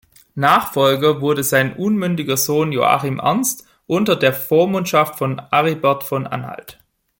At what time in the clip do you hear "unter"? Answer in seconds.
3.85-4.15